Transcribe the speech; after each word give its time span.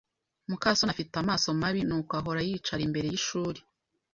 muka 0.49 0.69
soni 0.77 0.91
afite 0.93 1.13
amaso 1.19 1.47
mabi, 1.61 1.81
nuko 1.87 2.11
ahora 2.19 2.41
yicara 2.47 2.81
imbere 2.87 3.07
yishuri. 3.09 3.59